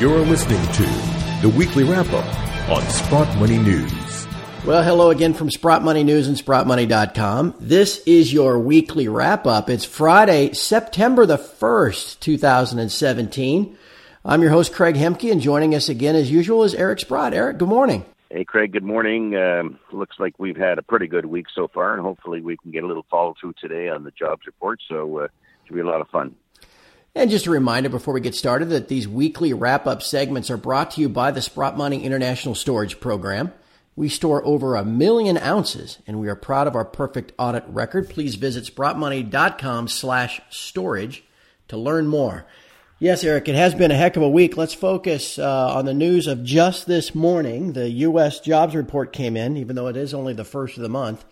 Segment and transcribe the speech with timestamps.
[0.00, 0.82] You're listening to
[1.42, 4.26] the weekly wrap up on Sprott Money News.
[4.64, 7.56] Well, hello again from Sprott Money News and SprottMoney.com.
[7.60, 9.68] This is your weekly wrap up.
[9.68, 13.76] It's Friday, September the 1st, 2017.
[14.24, 17.34] I'm your host, Craig Hemke, and joining us again as usual is Eric Sprott.
[17.34, 18.06] Eric, good morning.
[18.30, 19.36] Hey, Craig, good morning.
[19.36, 22.70] Um, looks like we've had a pretty good week so far, and hopefully we can
[22.70, 24.80] get a little follow through today on the jobs report.
[24.88, 25.30] So uh, it
[25.66, 26.36] should be a lot of fun.
[27.14, 30.56] And just a reminder before we get started that these weekly wrap up segments are
[30.56, 33.52] brought to you by the Sprott Money International Storage Program.
[33.96, 38.08] We store over a million ounces and we are proud of our perfect audit record.
[38.08, 41.24] Please visit sprottmoney.com slash storage
[41.66, 42.46] to learn more.
[43.00, 44.56] Yes, Eric, it has been a heck of a week.
[44.56, 47.72] Let's focus uh, on the news of just this morning.
[47.72, 48.38] The U.S.
[48.40, 51.24] jobs report came in, even though it is only the first of the month.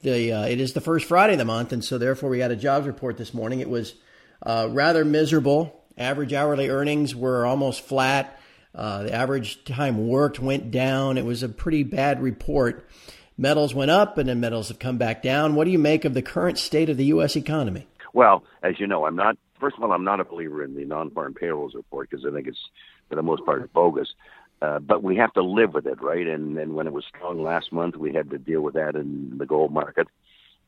[0.00, 2.52] The, uh, it is the first Friday of the month, and so therefore we had
[2.52, 3.58] a jobs report this morning.
[3.58, 3.94] It was
[4.42, 5.80] uh, rather miserable.
[5.96, 8.38] Average hourly earnings were almost flat.
[8.74, 11.18] Uh, the average time worked went down.
[11.18, 12.88] It was a pretty bad report.
[13.36, 15.54] Metals went up and then metals have come back down.
[15.54, 17.36] What do you make of the current state of the U.S.
[17.36, 17.86] economy?
[18.12, 20.84] Well, as you know, I'm not, first of all, I'm not a believer in the
[20.84, 22.58] non farm payrolls report because I think it's,
[23.08, 24.08] for the most part, bogus.
[24.60, 26.26] Uh, but we have to live with it, right?
[26.26, 29.36] And, and when it was strong last month, we had to deal with that in
[29.36, 30.06] the gold market.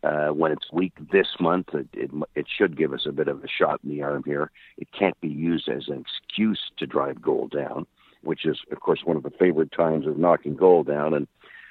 [0.04, 3.42] Uh, when it's weak this month, it, it, it should give us a bit of
[3.42, 4.50] a shot in the arm here.
[4.76, 7.86] It can't be used as an excuse to drive gold down,
[8.22, 11.14] which is, of course, one of the favorite times of knocking gold down.
[11.14, 11.26] And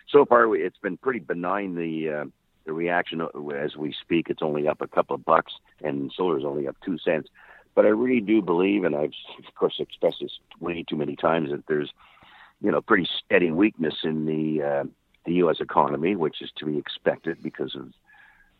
[0.09, 1.75] so far, it's been pretty benign.
[1.75, 2.25] The uh,
[2.65, 3.21] the reaction
[3.55, 5.53] as we speak, it's only up a couple of bucks,
[5.83, 7.29] and silver is only up two cents.
[7.75, 9.13] But I really do believe, and I've
[9.47, 11.91] of course expressed this way too many times, that there's
[12.61, 14.83] you know pretty steady weakness in the uh,
[15.25, 15.57] the U.S.
[15.59, 17.93] economy, which is to be expected because of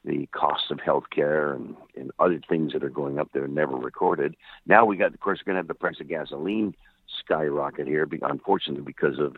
[0.06, 4.36] the cost of healthcare and, and other things that are going up there never recorded.
[4.66, 6.76] Now we got, of course, we're going to have the price of gasoline
[7.20, 9.38] skyrocket here, unfortunately, because of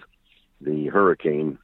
[0.62, 1.58] the hurricane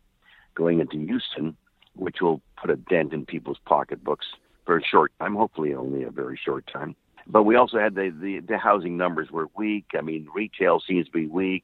[0.55, 1.55] going into Houston,
[1.95, 4.25] which will put a dent in people's pocketbooks
[4.65, 6.95] for a short time, hopefully only a very short time.
[7.27, 9.85] But we also had the, the, the housing numbers were weak.
[9.97, 11.63] I mean, retail seems to be weak.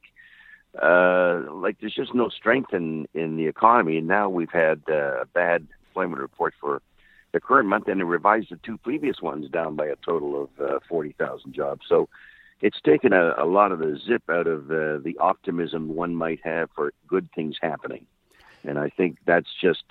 [0.82, 3.98] Uh, like there's just no strength in, in the economy.
[3.98, 6.82] And now we've had uh, a bad employment report for
[7.32, 10.50] the current month, and it revised the two previous ones down by a total of
[10.66, 11.82] uh, 40,000 jobs.
[11.88, 12.10] So
[12.62, 16.40] it's taken a, a, lot of the zip out of uh, the optimism one might
[16.44, 18.06] have for good things happening.
[18.64, 19.84] And I think that's just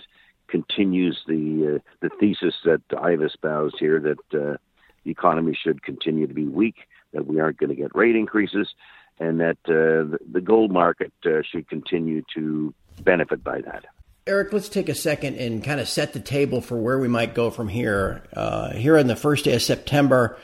[0.48, 4.56] continues the uh, the thesis that I've espoused here that uh,
[5.04, 8.74] the economy should continue to be weak, that we aren't going to get rate increases,
[9.18, 13.86] and that uh, the, gold market uh, should continue to benefit by that.
[14.28, 17.32] Eric, let's take a second and kind of set the table for where we might
[17.32, 18.24] go from here.
[18.32, 20.36] Uh, here on the first day of September,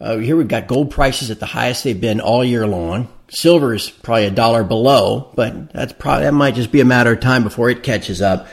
[0.00, 3.12] uh, here we've got gold prices at the highest they've been all year long.
[3.28, 7.12] Silver is probably a dollar below, but that's probably that might just be a matter
[7.12, 8.46] of time before it catches up.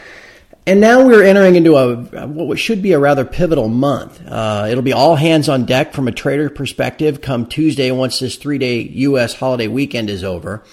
[0.68, 1.96] And now we're entering into a
[2.28, 4.22] what should be a rather pivotal month.
[4.28, 8.36] Uh, it'll be all hands on deck from a trader perspective come Tuesday once this
[8.36, 9.36] three day U.S.
[9.36, 10.66] holiday weekend is over.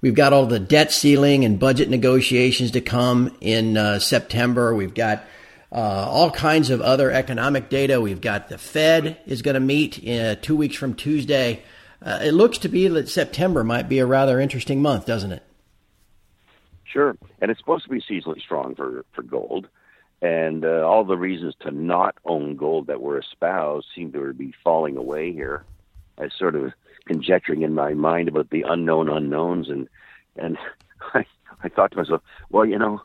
[0.00, 4.74] We've got all the debt ceiling and budget negotiations to come in uh, September.
[4.74, 5.24] We've got
[5.72, 5.74] uh,
[6.08, 8.00] all kinds of other economic data.
[8.00, 11.62] We've got the Fed is going to meet uh, two weeks from Tuesday.
[12.00, 15.42] Uh, it looks to be that September might be a rather interesting month, doesn't it?
[16.84, 19.68] Sure, and it's supposed to be seasonally strong for for gold,
[20.22, 24.54] and uh, all the reasons to not own gold that were espoused seem to be
[24.64, 25.64] falling away here.
[26.18, 26.72] I sort of
[27.06, 29.88] conjecturing in my mind about the unknown unknowns, and
[30.36, 30.58] and
[31.14, 31.24] I
[31.62, 33.00] I thought to myself, well, you know,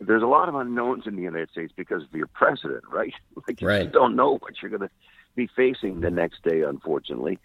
[0.00, 3.14] there's a lot of unknowns in the United States because of your president, right?
[3.48, 3.92] Like you right.
[3.92, 4.90] don't know what you're going to
[5.36, 7.38] be facing the next day, unfortunately,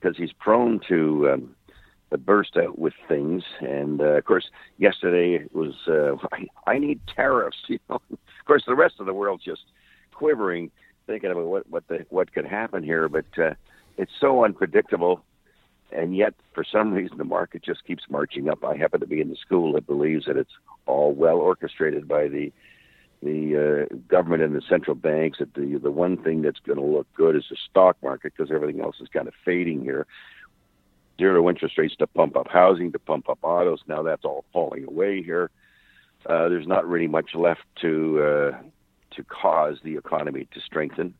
[0.00, 1.56] because he's prone to um,
[2.16, 3.42] burst out with things.
[3.60, 4.48] And uh, of course,
[4.78, 7.58] yesterday was uh, I, I need tariffs.
[7.68, 9.62] You know, of course, the rest of the world's just
[10.14, 10.70] quivering,
[11.06, 13.08] thinking about what what the what could happen here.
[13.08, 13.54] But uh,
[13.96, 15.24] it's so unpredictable
[15.92, 18.64] and yet for some reason the market just keeps marching up.
[18.64, 20.52] I happen to be in the school that believes that it's
[20.86, 22.52] all well orchestrated by the
[23.22, 25.38] the uh, government and the central banks.
[25.38, 28.52] That the the one thing that's going to look good is the stock market because
[28.52, 30.06] everything else is kind of fading here.
[31.18, 33.80] Zero interest rates to pump up housing, to pump up autos.
[33.86, 35.50] Now that's all falling away here.
[36.24, 38.58] Uh, there's not really much left to uh,
[39.14, 41.14] to cause the economy to strengthen,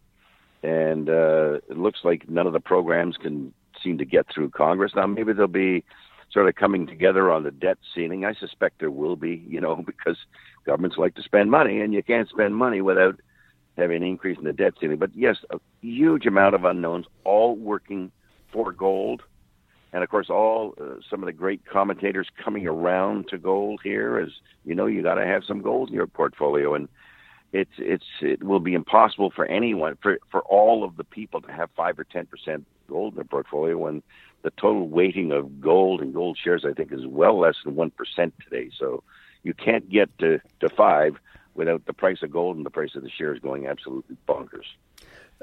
[0.63, 4.93] and uh, it looks like none of the programs can seem to get through Congress.
[4.95, 5.85] Now, maybe they'll be
[6.31, 8.25] sort of coming together on the debt ceiling.
[8.25, 10.17] I suspect there will be, you know, because
[10.65, 13.21] governments like to spend money, and you can't spend money without
[13.77, 14.99] having an increase in the debt ceiling.
[14.99, 18.13] But yes, a huge amount of unknowns, all working
[18.53, 19.23] for gold.
[19.93, 24.21] and of course, all uh, some of the great commentators coming around to gold here
[24.21, 24.31] is,
[24.65, 26.89] you know, you got to have some gold in your portfolio, and
[27.53, 31.53] it's it's it will be impossible for anyone for for all of the people to
[31.53, 34.03] have five or ten percent gold in their portfolio when
[34.43, 37.91] the total weighting of gold and gold shares I think is well less than one
[37.91, 38.71] percent today.
[38.77, 39.03] So
[39.43, 41.19] you can't get to to five
[41.55, 44.65] without the price of gold and the price of the shares going absolutely bonkers.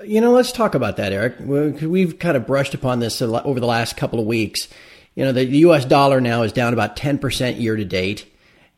[0.04, 1.36] You know, let's talk about that, Eric.
[1.40, 4.68] We've kind of brushed upon this over the last couple of weeks.
[5.14, 5.84] You know, the U.S.
[5.84, 8.26] dollar now is down about 10% year to date.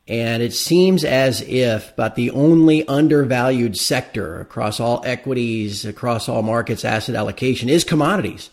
[0.08, 6.42] And it seems as if about the only undervalued sector across all equities, across all
[6.42, 8.50] markets, asset allocation is commodities.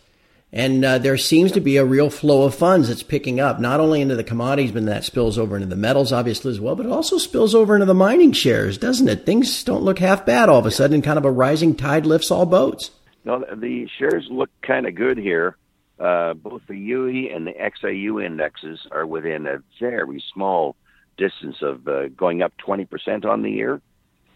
[0.51, 3.79] And uh, there seems to be a real flow of funds that's picking up, not
[3.79, 6.87] only into the commodities, but that spills over into the metals, obviously, as well, but
[6.87, 9.25] it also spills over into the mining shares, doesn't it?
[9.25, 12.31] Things don't look half bad all of a sudden, kind of a rising tide lifts
[12.31, 12.89] all boats.
[13.25, 15.55] No, the shares look kind of good here.
[15.99, 20.75] Uh, both the HUI and the XAU indexes are within a very small
[21.19, 23.81] distance of uh, going up 20% on the year.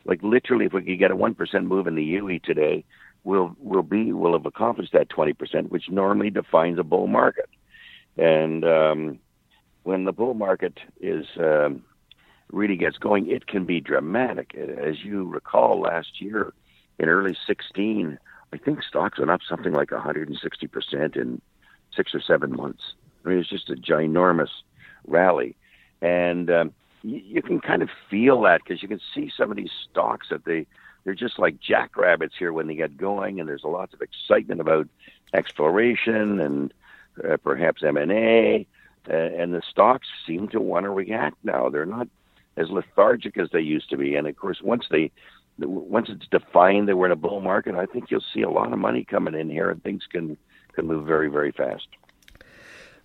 [0.05, 2.83] Like literally, if we could get a 1% move in the HUI today,
[3.23, 7.49] we'll, we'll be we'll have accomplished that 20%, which normally defines a bull market.
[8.17, 9.19] And um,
[9.83, 11.83] when the bull market is um,
[12.51, 14.53] really gets going, it can be dramatic.
[14.55, 16.53] As you recall, last year
[16.99, 18.19] in early 16,
[18.51, 21.41] I think stocks went up something like 160% in
[21.95, 22.83] six or seven months.
[23.25, 24.51] I mean, it's just a ginormous
[25.07, 25.55] rally,
[26.03, 29.57] and um, you, you can kind of feel that because you can see some of
[29.57, 30.67] these stocks that they
[31.03, 34.61] they're just like jackrabbits here when they get going, and there's a lots of excitement
[34.61, 34.87] about
[35.33, 36.73] exploration and
[37.23, 38.67] uh, perhaps M and A,
[39.09, 41.69] uh, and the stocks seem to want to react now.
[41.69, 42.07] They're not
[42.55, 45.11] as lethargic as they used to be, and of course, once they
[45.59, 48.73] once it's defined that we're in a bull market, I think you'll see a lot
[48.73, 50.37] of money coming in here, and things can
[50.73, 51.87] can move very very fast.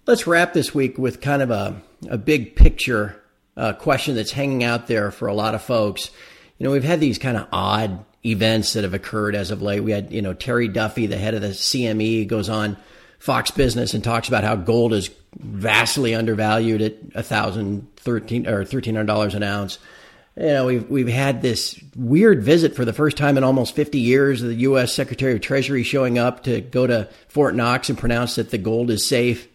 [0.08, 3.22] Let's wrap this week with kind of a, a big picture
[3.56, 6.10] uh, question that's hanging out there for a lot of folks
[6.58, 9.81] you know, we've had these kind of odd events that have occurred as of late.
[9.81, 12.76] We had, you know, Terry Duffy, the head of the CME, goes on
[13.20, 18.64] Fox Business and talks about how gold is vastly undervalued at a thousand thirteen or
[18.64, 19.78] thirteen hundred dollars an ounce.
[20.37, 24.00] You know, we've we've had this weird visit for the first time in almost fifty
[24.00, 24.93] years of the U.S.
[24.93, 28.90] Secretary of Treasury showing up to go to Fort Knox and pronounce that the gold
[28.90, 29.49] is safe.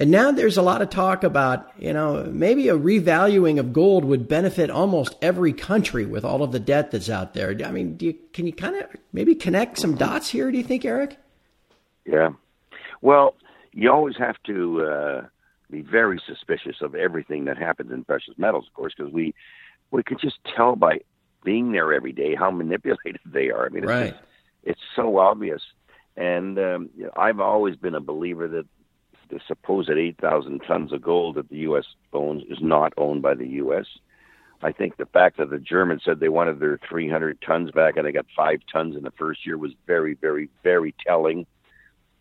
[0.00, 4.06] And now there's a lot of talk about, you know, maybe a revaluing of gold
[4.06, 7.54] would benefit almost every country with all of the debt that's out there.
[7.62, 10.64] I mean, do you, can you kind of maybe connect some dots here, do you
[10.64, 11.18] think, Eric?
[12.06, 12.30] Yeah.
[13.02, 13.34] Well,
[13.72, 15.26] you always have to uh,
[15.70, 19.34] be very suspicious of everything that happens in precious metals, of course, because we,
[19.90, 21.00] we can just tell by
[21.44, 23.66] being there every day how manipulated they are.
[23.66, 24.12] I mean, it's, right.
[24.12, 24.24] just,
[24.64, 25.60] it's so obvious.
[26.16, 28.64] And um, you know, I've always been a believer that
[29.30, 31.84] the supposed 8,000 tons of gold that the U.S.
[32.12, 33.86] owns is not owned by the U.S.
[34.62, 38.06] I think the fact that the Germans said they wanted their 300 tons back and
[38.06, 41.46] they got five tons in the first year was very, very, very telling.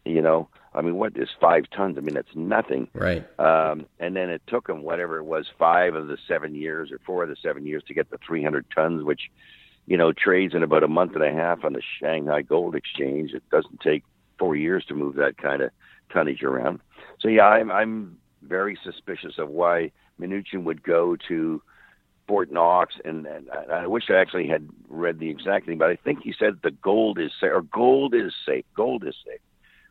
[0.06, 1.98] You know, I mean, what is five tons?
[1.98, 2.88] I mean, that's nothing.
[2.94, 3.28] Right.
[3.40, 7.00] Um, and then it took them whatever it was, five of the seven years or
[7.06, 9.30] four of the seven years to get the 300 tons, which,
[9.86, 13.34] you know, trades in about a month and a half on the Shanghai Gold Exchange.
[13.34, 14.04] It doesn't take
[14.38, 15.72] four years to move that kind of
[16.12, 16.80] tonnage around.
[17.20, 21.62] So yeah, I'm I'm very suspicious of why Mnuchin would go to
[22.28, 25.96] Fort Knox, and, and I wish I actually had read the exact thing, but I
[25.96, 28.66] think he said the gold is safe, or gold is safe.
[28.76, 29.40] Gold is safe.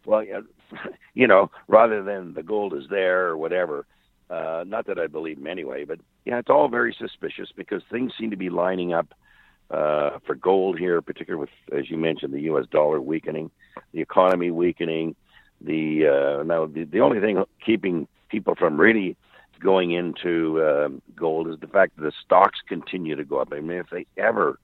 [0.06, 0.22] Well,
[1.14, 3.86] you know, rather than the gold is there or whatever.
[4.30, 8.12] Uh, not that I believe him anyway, but yeah, it's all very suspicious because things
[8.18, 9.14] seem to be lining up
[9.70, 12.66] uh, for gold here, particularly with, as you mentioned, the U.S.
[12.70, 13.50] dollar weakening,
[13.92, 15.16] the economy weakening,
[15.60, 19.16] the uh, now the, the only thing keeping people from really
[19.60, 23.48] going into uh, gold is the fact that the stocks continue to go up.
[23.52, 24.58] I mean, if they ever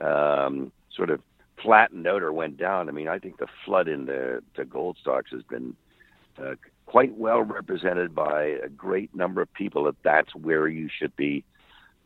[0.00, 1.20] um, sort of
[1.62, 5.30] flattened out or went down, I mean, I think the flood into to gold stocks
[5.30, 5.76] has been
[6.38, 6.54] uh,
[6.86, 9.84] quite well represented by a great number of people.
[9.84, 11.44] That that's where you should be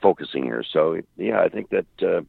[0.02, 0.64] focusing here.
[0.70, 1.86] So yeah, I think that.
[2.02, 2.22] Uh,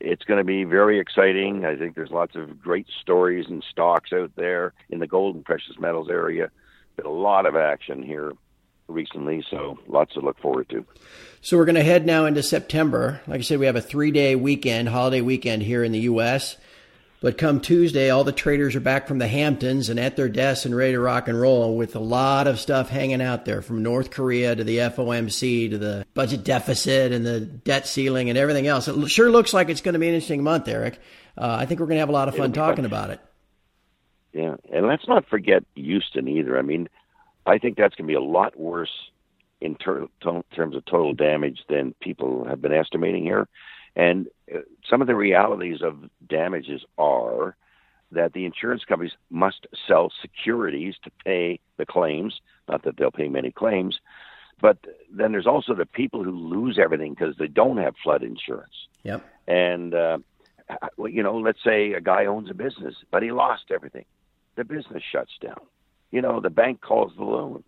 [0.00, 1.64] it's going to be very exciting.
[1.64, 5.44] I think there's lots of great stories and stocks out there in the gold and
[5.44, 6.50] precious metals area.
[6.96, 8.32] Been a lot of action here
[8.88, 10.84] recently, so lots to look forward to.
[11.40, 13.20] So we're going to head now into September.
[13.26, 16.56] Like I said, we have a three day weekend, holiday weekend here in the U.S.
[17.20, 20.66] But come Tuesday, all the traders are back from the Hamptons and at their desks
[20.66, 23.82] and ready to rock and roll with a lot of stuff hanging out there from
[23.82, 28.66] North Korea to the FOMC to the budget deficit and the debt ceiling and everything
[28.66, 28.86] else.
[28.86, 30.98] It sure looks like it's going to be an interesting month, Eric.
[31.38, 32.84] Uh, I think we're going to have a lot of fun talking fun.
[32.84, 33.20] about it.
[34.32, 36.58] Yeah, and let's not forget Houston either.
[36.58, 36.90] I mean,
[37.46, 38.92] I think that's going to be a lot worse
[39.62, 43.48] in ter- terms of total damage than people have been estimating here.
[43.96, 45.96] And uh, some of the realities of
[46.28, 47.56] damages are
[48.12, 52.40] that the insurance companies must sell securities to pay the claims.
[52.68, 53.98] Not that they'll pay many claims,
[54.60, 54.78] but
[55.10, 58.86] then there's also the people who lose everything because they don't have flood insurance.
[59.02, 59.24] Yep.
[59.48, 60.18] And uh,
[60.98, 64.04] you know, let's say a guy owns a business, but he lost everything.
[64.56, 65.60] The business shuts down.
[66.10, 67.64] You know, the bank calls the loan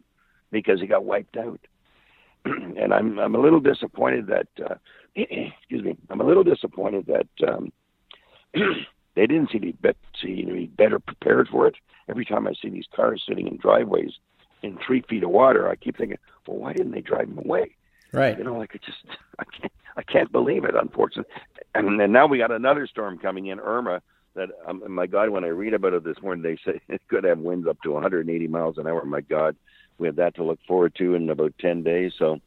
[0.51, 1.61] because he got wiped out.
[2.45, 4.75] and I'm I'm a little disappointed that uh,
[5.59, 7.73] excuse me I'm a little disappointed that um,
[9.15, 11.75] they didn't seem to be, seem to be better prepared for it.
[12.09, 14.13] Every time I see these cars sitting in driveways
[14.63, 17.75] in three feet of water, I keep thinking, well, why didn't they drive them away?
[18.13, 18.39] Right.
[18.39, 18.99] You know, like it just
[19.39, 20.75] I can't I can't believe it.
[20.75, 21.33] Unfortunately,
[21.75, 24.01] and then now we got another storm coming in, Irma.
[24.35, 27.25] That um, my God, when I read about it this morning, they say it could
[27.25, 29.05] have winds up to 180 miles an hour.
[29.05, 29.57] My God,
[29.99, 32.13] we have that to look forward to in about 10 days.
[32.19, 32.39] So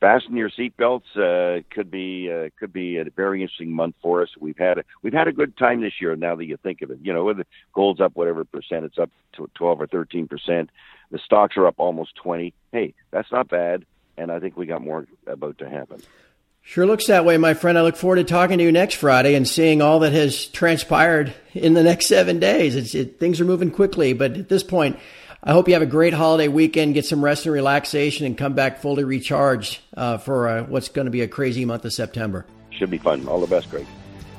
[0.00, 1.02] fasten your seatbelts.
[1.16, 4.30] Uh, could be uh, could be a very interesting month for us.
[4.38, 6.16] We've had a, we've had a good time this year.
[6.16, 8.98] Now that you think of it, you know, with the gold's up whatever percent, it's
[8.98, 10.70] up to 12 or 13 percent.
[11.10, 12.52] The stocks are up almost 20.
[12.72, 13.84] Hey, that's not bad.
[14.18, 16.00] And I think we got more about to happen.
[16.62, 17.78] Sure looks that way, my friend.
[17.78, 21.32] I look forward to talking to you next Friday and seeing all that has transpired
[21.54, 22.74] in the next seven days.
[22.74, 24.98] It's, it, things are moving quickly, but at this point,
[25.42, 28.54] I hope you have a great holiday weekend, get some rest and relaxation, and come
[28.54, 32.46] back fully recharged uh, for uh, what's going to be a crazy month of September.
[32.70, 33.26] Should be fun.
[33.28, 33.86] All the best, Greg.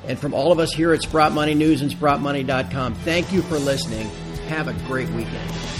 [0.06, 3.58] And from all of us here at Sprott Money News and SprottMoney.com, thank you for
[3.58, 4.08] listening.
[4.48, 5.77] Have a great weekend.